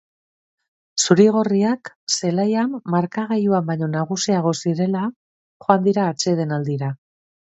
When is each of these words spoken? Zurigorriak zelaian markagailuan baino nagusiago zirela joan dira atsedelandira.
Zurigorriak 1.01 1.91
zelaian 2.15 2.71
markagailuan 2.95 3.69
baino 3.69 3.91
nagusiago 3.91 4.53
zirela 4.63 5.03
joan 5.67 5.87
dira 5.89 6.09
atsedelandira. 6.15 6.93